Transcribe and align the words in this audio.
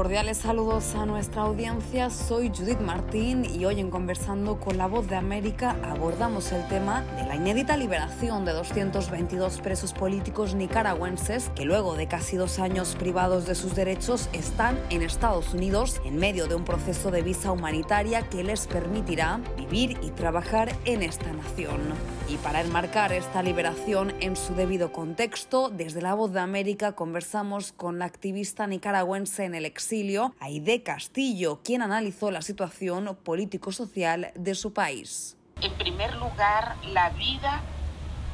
Cordiales 0.00 0.38
saludos 0.38 0.94
a 0.94 1.04
nuestra 1.04 1.42
audiencia, 1.42 2.08
soy 2.08 2.48
Judith 2.48 2.80
Martín 2.80 3.44
y 3.44 3.66
hoy 3.66 3.80
en 3.80 3.90
Conversando 3.90 4.58
con 4.58 4.78
la 4.78 4.86
Voz 4.86 5.06
de 5.08 5.16
América 5.16 5.76
abordamos 5.82 6.52
el 6.52 6.66
tema 6.68 7.02
de 7.16 7.26
la 7.26 7.36
inédita 7.36 7.76
liberación 7.76 8.46
de 8.46 8.52
222 8.52 9.60
presos 9.60 9.92
políticos 9.92 10.54
nicaragüenses 10.54 11.50
que 11.54 11.66
luego 11.66 11.96
de 11.96 12.08
casi 12.08 12.38
dos 12.38 12.58
años 12.60 12.96
privados 12.98 13.44
de 13.44 13.54
sus 13.54 13.74
derechos 13.74 14.30
están 14.32 14.78
en 14.88 15.02
Estados 15.02 15.52
Unidos 15.52 16.00
en 16.06 16.16
medio 16.16 16.46
de 16.46 16.54
un 16.54 16.64
proceso 16.64 17.10
de 17.10 17.20
visa 17.20 17.52
humanitaria 17.52 18.22
que 18.22 18.42
les 18.42 18.66
permitirá 18.68 19.42
vivir 19.70 19.98
y 20.02 20.10
trabajar 20.10 20.72
en 20.84 21.02
esta 21.02 21.32
nación. 21.32 21.80
Y 22.28 22.36
para 22.38 22.60
enmarcar 22.60 23.12
esta 23.12 23.42
liberación 23.42 24.12
en 24.20 24.36
su 24.36 24.54
debido 24.54 24.92
contexto, 24.92 25.68
desde 25.68 26.02
la 26.02 26.14
Voz 26.14 26.32
de 26.32 26.40
América 26.40 26.92
conversamos 26.92 27.72
con 27.72 27.98
la 27.98 28.04
activista 28.04 28.66
nicaragüense 28.66 29.44
en 29.44 29.54
el 29.54 29.64
exilio, 29.64 30.34
Aide 30.40 30.82
Castillo, 30.82 31.60
quien 31.62 31.82
analizó 31.82 32.30
la 32.30 32.42
situación 32.42 33.16
político-social 33.22 34.32
de 34.34 34.54
su 34.54 34.72
país. 34.72 35.36
En 35.62 35.72
primer 35.74 36.16
lugar, 36.16 36.76
la 36.92 37.10
vida 37.10 37.62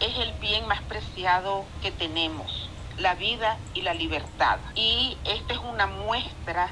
es 0.00 0.16
el 0.18 0.32
bien 0.40 0.66
más 0.66 0.82
preciado 0.82 1.64
que 1.82 1.90
tenemos, 1.90 2.70
la 2.98 3.14
vida 3.14 3.58
y 3.74 3.82
la 3.82 3.94
libertad. 3.94 4.58
Y 4.74 5.16
esta 5.24 5.54
es 5.54 5.60
una 5.60 5.86
muestra 5.86 6.70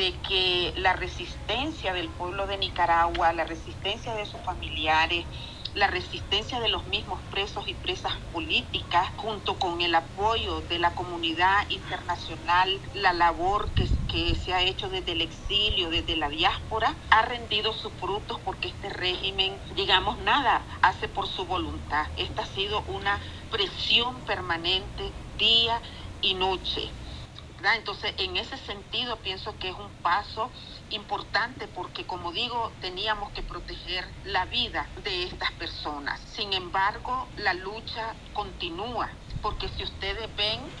de 0.00 0.18
que 0.22 0.72
la 0.76 0.94
resistencia 0.94 1.92
del 1.92 2.08
pueblo 2.14 2.46
de 2.46 2.56
Nicaragua, 2.56 3.34
la 3.34 3.44
resistencia 3.44 4.14
de 4.14 4.24
sus 4.24 4.40
familiares, 4.40 5.26
la 5.74 5.88
resistencia 5.88 6.58
de 6.58 6.70
los 6.70 6.86
mismos 6.86 7.22
presos 7.30 7.68
y 7.68 7.74
presas 7.74 8.14
políticas, 8.32 9.12
junto 9.16 9.58
con 9.58 9.82
el 9.82 9.94
apoyo 9.94 10.62
de 10.62 10.78
la 10.78 10.94
comunidad 10.94 11.68
internacional, 11.68 12.80
la 12.94 13.12
labor 13.12 13.74
que, 13.74 14.34
se 14.34 14.54
ha 14.54 14.62
hecho 14.62 14.88
desde 14.88 15.12
el 15.12 15.20
exilio, 15.20 15.90
desde 15.90 16.16
la 16.16 16.30
diáspora, 16.30 16.98
ha 17.10 17.20
rendido 17.20 17.74
sus 17.74 17.92
frutos 17.92 18.40
porque 18.42 18.68
este 18.68 18.88
régimen, 18.88 19.62
digamos, 19.76 20.18
nada 20.20 20.66
hace 20.80 21.08
por 21.08 21.28
su 21.28 21.44
voluntad. 21.44 22.06
Esta 22.16 22.44
ha 22.44 22.46
sido 22.46 22.84
una 22.86 23.20
presión 23.50 24.24
permanente 24.24 25.14
día 25.36 25.82
y 26.22 26.34
noche. 26.34 26.96
Entonces, 27.62 28.14
en 28.18 28.36
ese 28.36 28.56
sentido, 28.56 29.20
pienso 29.22 29.58
que 29.58 29.68
es 29.68 29.74
un 29.76 29.92
paso 30.02 30.52
importante 30.88 31.68
porque, 31.68 32.06
como 32.06 32.32
digo, 32.32 32.76
teníamos 32.80 33.32
que 33.32 33.42
proteger 33.42 34.04
la 34.22 34.46
vida 34.46 34.92
de 34.96 35.24
estas 35.24 35.52
personas. 35.52 36.20
Sin 36.20 36.52
embargo, 36.52 37.32
la 37.36 37.54
lucha 37.54 38.16
continúa, 38.32 39.18
porque 39.42 39.68
si 39.68 39.82
ustedes 39.84 40.34
ven, 40.36 40.74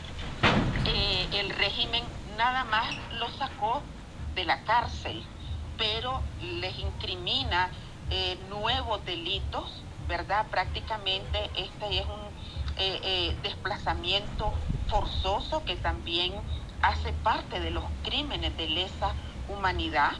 eh, 0.84 1.28
el 1.32 1.50
régimen 1.50 2.02
nada 2.36 2.64
más 2.64 2.96
lo 3.10 3.28
sacó 3.28 3.92
de 4.34 4.44
la 4.46 4.64
cárcel, 4.64 5.30
pero 5.76 6.32
les 6.38 6.78
incrimina 6.78 7.70
eh, 8.08 8.36
nuevos 8.48 9.04
delitos, 9.04 9.86
¿verdad? 9.98 10.48
Prácticamente 10.50 11.50
este 11.54 11.98
es 12.00 12.06
un 12.06 12.34
eh, 12.76 13.38
desplazamiento 13.42 14.62
forzoso 14.86 15.64
que 15.64 15.76
también 15.76 16.34
hace 16.82 17.12
parte 17.12 17.60
de 17.60 17.70
los 17.70 17.84
crímenes 18.02 18.56
de 18.56 18.68
lesa 18.68 19.14
humanidad. 19.48 20.12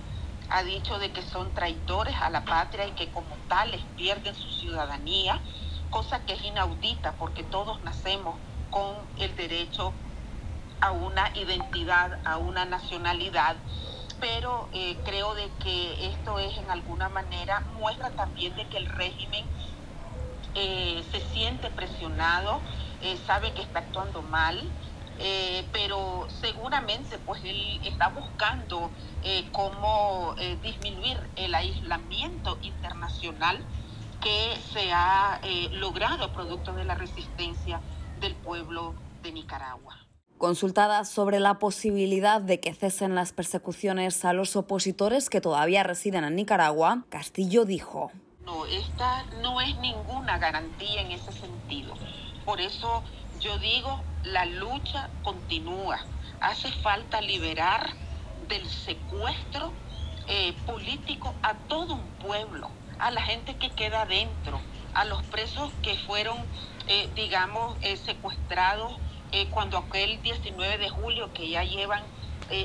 Ha 0.50 0.62
dicho 0.62 0.98
de 0.98 1.12
que 1.12 1.22
son 1.22 1.52
traidores 1.54 2.16
a 2.20 2.30
la 2.30 2.44
patria 2.44 2.86
y 2.86 2.92
que 2.92 3.10
como 3.10 3.36
tales 3.48 3.80
pierden 3.96 4.34
su 4.34 4.50
ciudadanía, 4.50 5.40
cosa 5.90 6.24
que 6.24 6.34
es 6.34 6.44
inaudita 6.44 7.12
porque 7.18 7.44
todos 7.44 7.82
nacemos 7.82 8.36
con 8.70 8.96
el 9.18 9.34
derecho 9.36 9.92
a 10.80 10.92
una 10.92 11.30
identidad, 11.36 12.20
a 12.24 12.38
una 12.38 12.64
nacionalidad, 12.64 13.56
pero 14.18 14.68
eh, 14.72 14.96
creo 15.04 15.34
de 15.34 15.50
que 15.62 16.06
esto 16.10 16.38
es 16.38 16.56
en 16.58 16.70
alguna 16.70 17.08
manera 17.08 17.60
muestra 17.74 18.10
también 18.10 18.54
de 18.54 18.66
que 18.68 18.78
el 18.78 18.86
régimen 18.86 19.44
eh, 20.54 21.04
se 21.10 21.20
siente 21.20 21.70
presionado, 21.70 22.60
eh, 23.02 23.16
sabe 23.26 23.52
que 23.52 23.62
está 23.62 23.80
actuando 23.80 24.22
mal, 24.22 24.72
eh, 25.22 25.66
pero 25.70 26.26
seguramente 26.40 27.18
pues 27.18 27.44
él 27.44 27.78
está 27.84 28.08
buscando 28.08 28.90
eh, 29.22 29.46
cómo 29.52 30.34
eh, 30.38 30.56
disminuir 30.62 31.18
el 31.36 31.54
aislamiento 31.54 32.56
internacional 32.62 33.58
que 34.22 34.56
se 34.72 34.92
ha 34.92 35.40
logrado 35.72 36.32
producto 36.32 36.72
de 36.72 36.84
la 36.84 36.94
resistencia 36.94 37.80
del 38.20 38.34
pueblo 38.34 38.94
de 39.22 39.32
Nicaragua. 39.32 39.98
Consultada 40.36 41.04
sobre 41.04 41.38
la 41.38 41.58
posibilidad 41.58 42.40
de 42.40 42.60
que 42.60 42.72
cesen 42.72 43.14
las 43.14 43.32
persecuciones 43.32 44.24
a 44.24 44.32
los 44.32 44.56
opositores 44.56 45.28
que 45.28 45.42
todavía 45.42 45.82
residen 45.82 46.24
en 46.24 46.34
Nicaragua, 46.34 47.04
Castillo 47.10 47.66
dijo. 47.66 48.10
No, 48.44 48.64
esta 48.66 49.24
no 49.42 49.60
es 49.60 49.76
ninguna 49.78 50.38
garantía 50.38 51.02
en 51.02 51.12
ese 51.12 51.32
sentido. 51.32 51.94
Por 52.44 52.60
eso 52.60 53.02
yo 53.40 53.58
digo, 53.58 54.02
la 54.22 54.44
lucha 54.44 55.08
continúa. 55.22 55.98
Hace 56.40 56.70
falta 56.72 57.20
liberar 57.20 57.90
del 58.48 58.68
secuestro 58.68 59.72
eh, 60.28 60.52
político 60.66 61.34
a 61.42 61.54
todo 61.54 61.94
un 61.94 62.06
pueblo, 62.22 62.70
a 62.98 63.10
la 63.10 63.22
gente 63.22 63.56
que 63.56 63.70
queda 63.70 64.04
dentro, 64.04 64.60
a 64.94 65.04
los 65.04 65.22
presos 65.24 65.72
que 65.82 65.96
fueron, 66.06 66.36
eh, 66.86 67.08
digamos, 67.14 67.76
eh, 67.82 67.96
secuestrados 67.96 68.96
cuando 69.50 69.78
aquel 69.78 70.20
19 70.22 70.78
de 70.78 70.90
julio, 70.90 71.32
que 71.32 71.48
ya 71.48 71.62
llevan 71.62 72.02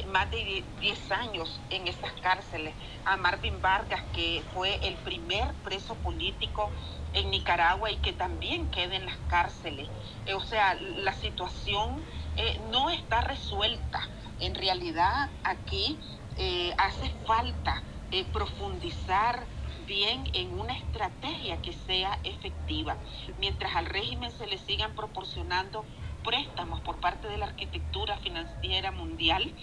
más 0.08 0.30
de 0.32 0.64
10 0.80 1.12
años 1.12 1.60
en 1.70 1.88
esas 1.88 2.12
cárceles, 2.22 2.74
a 3.06 3.18
Marvin 3.18 3.62
Vargas, 3.62 4.02
que 4.14 4.44
fue 4.54 4.80
el 4.88 4.96
primer 4.96 5.54
preso 5.64 5.96
político 5.96 6.72
en 7.16 7.32
Nicaragua 7.32 7.90
y 7.90 7.98
que 7.98 8.14
también 8.14 8.70
quede 8.70 8.98
en 8.98 9.06
las 9.06 9.18
cárceles. 9.30 9.88
Eh, 10.26 10.34
o 10.34 10.42
sea, 10.42 10.76
la 10.76 11.14
situación 11.14 12.04
eh, 12.38 12.60
no 12.72 12.90
está 12.90 13.22
resuelta. 13.22 14.02
En 14.40 14.54
realidad 14.54 15.30
aquí 15.44 15.98
eh, 16.38 16.74
hace 16.78 17.10
falta 17.26 17.82
profundizar 18.32 19.46
bien 19.86 20.24
en 20.34 20.58
una 20.58 20.74
estrategia 20.78 21.62
que 21.62 21.74
sea 21.74 22.18
efectiva. 22.24 22.96
Mientras 23.40 23.76
al 23.76 23.88
régimen 23.88 24.32
se 24.32 24.48
le 24.48 24.58
sigan 24.58 24.96
proporcionando 24.96 25.84
préstamos 26.26 26.82
por 26.82 26.98
parte 26.98 27.28
de 27.28 27.38
la 27.38 27.46
arquitectura 27.46 28.18
financiera 28.18 28.92
mundial, 28.92 29.54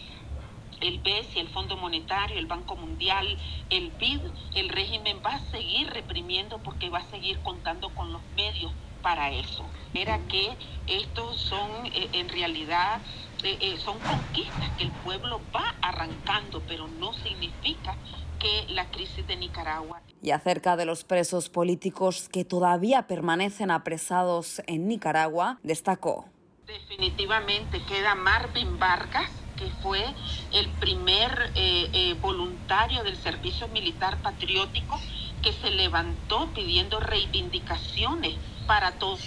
el 0.80 0.98
BES 1.00 1.36
y 1.36 1.40
el 1.40 1.48
Fondo 1.48 1.76
Monetario, 1.76 2.38
el 2.38 2.46
Banco 2.46 2.76
Mundial, 2.76 3.36
el 3.70 3.90
BID, 3.90 4.20
el 4.54 4.68
régimen 4.68 5.18
va 5.24 5.34
a 5.34 5.40
seguir 5.50 5.88
reprimiendo 5.90 6.58
porque 6.58 6.88
va 6.88 6.98
a 6.98 7.10
seguir 7.10 7.38
contando 7.40 7.90
con 7.90 8.12
los 8.12 8.22
medios 8.36 8.72
para 9.02 9.30
eso. 9.32 9.64
Era 9.94 10.18
que 10.28 10.56
estos 10.86 11.36
son 11.36 11.86
eh, 11.86 12.08
en 12.12 12.28
realidad 12.28 13.00
eh, 13.42 13.58
eh, 13.60 13.76
son 13.78 13.98
conquistas 13.98 14.70
que 14.78 14.84
el 14.84 14.90
pueblo 14.90 15.40
va 15.54 15.74
arrancando, 15.82 16.62
pero 16.66 16.86
no 16.86 17.12
significa 17.12 17.96
que 18.38 18.72
la 18.72 18.90
crisis 18.90 19.26
de 19.26 19.36
Nicaragua. 19.36 20.00
Y 20.20 20.30
acerca 20.30 20.76
de 20.76 20.84
los 20.84 21.04
presos 21.04 21.48
políticos 21.48 22.28
que 22.28 22.44
todavía 22.44 23.06
permanecen 23.08 23.70
apresados 23.70 24.62
en 24.66 24.86
Nicaragua, 24.86 25.58
destacó. 25.62 26.31
Definitivamente 26.66 27.82
queda 27.86 28.14
Marvin 28.14 28.78
Vargas, 28.78 29.28
que 29.56 29.68
fue 29.82 30.04
el 30.52 30.70
primer 30.78 31.50
eh, 31.56 31.90
eh, 31.92 32.14
voluntario 32.20 33.02
del 33.02 33.16
servicio 33.16 33.66
militar 33.68 34.22
patriótico 34.22 34.96
que 35.42 35.52
se 35.52 35.72
levantó 35.72 36.52
pidiendo 36.54 37.00
reivindicaciones 37.00 38.38
para 38.68 38.92
todos, 38.92 39.20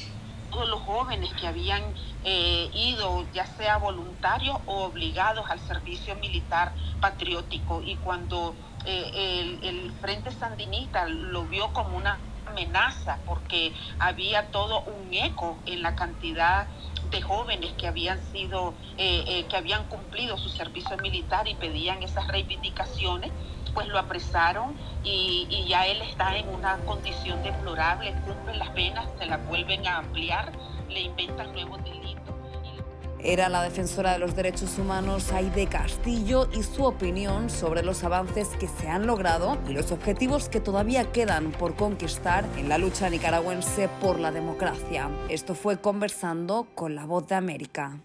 los 0.70 0.82
jóvenes 0.84 1.34
que 1.34 1.48
habían 1.48 1.84
eh, 2.24 2.70
ido, 2.74 3.28
ya 3.34 3.46
sea 3.46 3.78
voluntarios 3.80 4.58
o 4.68 4.86
obligados 4.86 5.46
al 5.50 5.60
servicio 5.60 6.16
militar 6.16 6.74
patriótico. 7.02 7.82
Y 7.84 7.98
cuando 7.98 8.56
el, 8.86 9.60
el 9.62 9.92
Frente 10.00 10.32
Sandinista 10.32 11.06
lo 11.08 11.44
vio 11.48 11.74
como 11.74 11.98
una 11.98 12.18
amenaza 12.46 13.20
porque 13.26 13.74
había 14.00 14.52
todo 14.52 14.84
un 14.84 15.14
eco 15.14 15.58
en 15.66 15.82
la 15.82 15.96
cantidad 15.96 16.68
de 17.10 17.22
jóvenes 17.22 17.74
que 17.74 17.88
habían 17.88 18.22
sido, 18.32 18.74
eh, 18.98 19.24
eh, 19.28 19.46
que 19.48 19.58
habían 19.58 19.86
cumplido 19.86 20.38
su 20.38 20.50
servicio 20.50 20.98
militar 20.98 21.48
y 21.48 21.56
pedían 21.56 22.02
esas 22.04 22.28
reivindicaciones, 22.28 23.32
pues 23.74 23.88
lo 23.88 24.00
apresaron 24.00 24.76
y, 25.04 25.66
ya 25.68 25.88
él 25.88 26.02
está 26.02 26.38
en 26.38 26.48
una 26.50 26.78
condición 26.86 27.42
deplorable, 27.44 28.14
cumple 28.26 28.56
las 28.58 28.70
penas, 28.70 29.10
se 29.18 29.26
las 29.26 29.46
vuelven 29.48 29.86
a 29.88 29.98
ampliar, 29.98 30.52
le 30.90 31.02
inventan 31.02 31.52
nuevos 31.54 31.84
delitos 31.84 32.35
era 33.26 33.50
la 33.50 33.64
defensora 33.64 34.14
de 34.14 34.20
los 34.20 34.36
derechos 34.36 34.78
humanos 34.78 35.32
Aide 35.32 35.68
Castillo 35.68 36.48
y 36.54 36.64
su 36.64 36.84
opinión 36.84 37.50
sobre 37.50 37.84
los 37.84 38.04
avances 38.04 38.50
que 38.60 38.68
se 38.68 38.88
han 38.88 39.08
logrado 39.08 39.58
y 39.68 39.74
los 39.74 39.92
objetivos 39.92 40.48
que 40.48 40.60
todavía 40.60 41.12
quedan 41.12 41.52
por 41.52 41.76
conquistar 41.76 42.46
en 42.58 42.70
la 42.70 42.78
lucha 42.78 43.10
nicaragüense 43.10 43.90
por 44.02 44.20
la 44.20 44.32
democracia. 44.32 45.10
Esto 45.30 45.56
fue 45.56 45.82
conversando 45.82 46.68
con 46.76 46.96
la 46.96 47.06
voz 47.06 47.28
de 47.28 47.36
América. 47.36 48.00